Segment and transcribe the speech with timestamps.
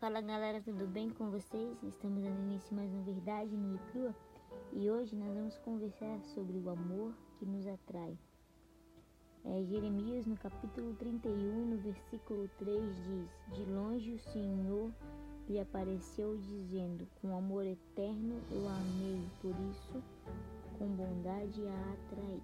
[0.00, 1.76] Fala galera, tudo bem com vocês?
[1.82, 4.16] Estamos dando início mais uma verdade no Icrua
[4.72, 8.16] e hoje nós vamos conversar sobre o amor que nos atrai.
[9.44, 14.90] É, Jeremias no capítulo 31, no versículo 3 diz: De longe o Senhor
[15.46, 20.02] lhe apareceu dizendo: Com amor eterno eu amei, por isso
[20.78, 22.42] com bondade a atraí.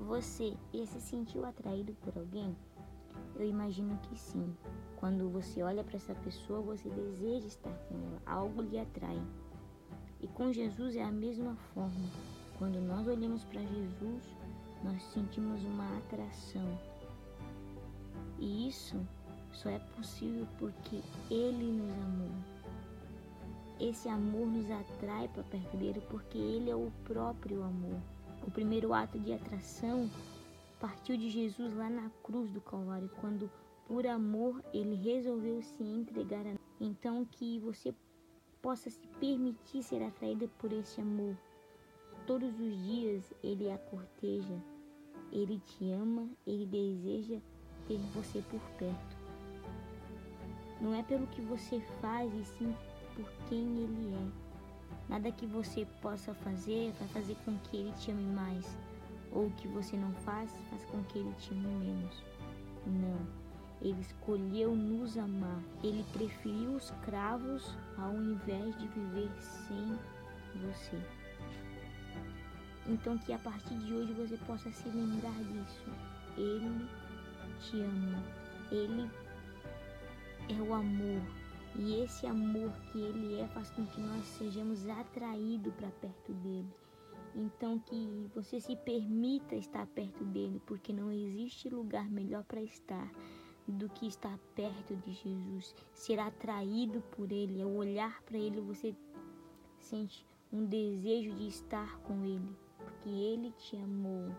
[0.00, 2.56] Você já se sentiu atraído por alguém?
[3.36, 4.54] Eu imagino que sim.
[4.96, 9.20] Quando você olha para essa pessoa, você deseja estar com ela, algo lhe atrai.
[10.20, 12.08] E com Jesus é a mesma forma.
[12.58, 14.24] Quando nós olhamos para Jesus,
[14.82, 16.78] nós sentimos uma atração.
[18.38, 18.96] E isso
[19.52, 21.00] só é possível porque
[21.30, 22.30] Ele nos amou.
[23.80, 28.00] Esse amor nos atrai para perto dele porque Ele é o próprio amor.
[28.44, 30.10] O primeiro ato de atração
[30.80, 33.50] partiu de Jesus lá na cruz do Calvário, quando
[33.86, 37.94] por amor ele resolveu se entregar a Então que você
[38.62, 41.36] possa se permitir ser atraída por esse amor.
[42.26, 44.62] Todos os dias ele a corteja,
[45.32, 47.40] ele te ama, ele deseja
[47.86, 49.16] ter você por perto.
[50.80, 52.74] Não é pelo que você faz, e sim
[53.16, 54.48] por quem ele é.
[55.08, 58.76] Nada que você possa fazer vai fazer com que ele te ame mais
[59.32, 62.24] ou o que você não faz, faz com que ele te ame menos.
[62.86, 63.48] Não.
[63.80, 65.62] Ele escolheu nos amar.
[65.82, 69.98] Ele preferiu os cravos ao invés de viver sem
[70.60, 71.00] você.
[72.86, 75.90] Então que a partir de hoje você possa se lembrar disso.
[76.36, 76.88] Ele
[77.60, 78.22] te ama.
[78.72, 79.10] Ele
[80.48, 81.22] é o amor.
[81.76, 86.74] E esse amor que ele é faz com que nós sejamos atraídos para perto dele.
[87.34, 93.10] Então que você se permita estar perto dele, porque não existe lugar melhor para estar
[93.66, 98.94] do que estar perto de Jesus, ser atraído por ele, ao olhar para ele você
[99.78, 104.34] sente um desejo de estar com ele, porque ele te amou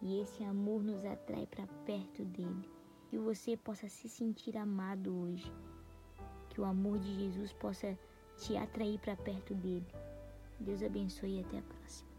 [0.00, 2.68] e esse amor nos atrai para perto dele.
[3.08, 5.52] Que você possa se sentir amado hoje,
[6.48, 7.96] que o amor de Jesus possa
[8.38, 9.86] te atrair para perto dele.
[10.58, 12.11] Deus abençoe e até a próxima.